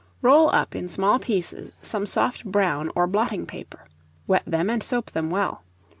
Roll 0.23 0.49
up 0.49 0.75
in 0.75 0.89
small 0.89 1.19
pieces 1.19 1.73
some 1.83 2.07
soft 2.07 2.43
brown 2.43 2.89
or 2.95 3.05
blotting 3.05 3.45
paper; 3.45 3.85
wet 4.25 4.41
them, 4.47 4.67
and 4.67 4.81
soap 4.81 5.11
them 5.11 5.29
well. 5.29 5.61